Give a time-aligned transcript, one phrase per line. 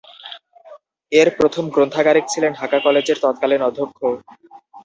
[1.11, 3.99] এর প্রথম গ্রন্থাগারিক ছিলেন ঢাকা কলেজের তৎকালীন অধ্যক্ষ।